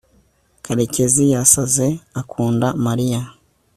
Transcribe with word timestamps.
karekezi 0.65 1.23
yasaze 1.33 1.87
akunda 2.21 2.67
mariya 2.85 3.21